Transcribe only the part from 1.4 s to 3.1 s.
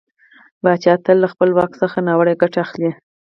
واک څخه ناوړه ګټه اخلي.